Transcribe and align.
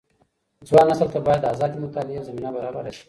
ځوان 0.67 0.85
نسل 0.91 1.07
ته 1.13 1.19
بايد 1.25 1.39
د 1.43 1.45
ازادي 1.53 1.77
مطالعې 1.85 2.25
زمينه 2.27 2.49
برابره 2.55 2.89
سي. 2.95 2.99